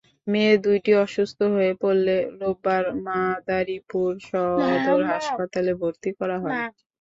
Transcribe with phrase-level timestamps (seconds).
[0.27, 6.57] মেয়ে দুটি অসুস্থ হয়ে পড়লে রোববার মাদারীপুর সদর হাসপাতালে ভর্তি করা হয়।